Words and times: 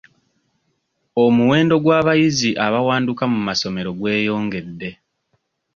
Omuwendo 1.23 1.75
gw'abayizi 1.83 2.49
abawanduka 2.65 3.23
mu 3.33 3.39
masomero 3.47 3.89
gweyongedde. 3.99 4.89